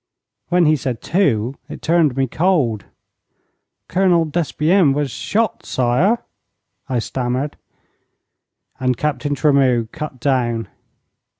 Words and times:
When 0.49 0.65
he 0.65 0.75
said 0.75 0.99
'two' 0.99 1.53
it 1.69 1.83
turned 1.83 2.17
me 2.17 2.25
cold. 2.25 2.85
'Colonel 3.87 4.25
Despienne 4.25 4.93
was 4.95 5.11
shot, 5.11 5.63
sire,' 5.63 6.23
I 6.89 6.97
stammered. 6.97 7.55
'And 8.79 8.97
Captain 8.97 9.35
Tremeau 9.35 9.87
cut 9.91 10.19
down. 10.19 10.69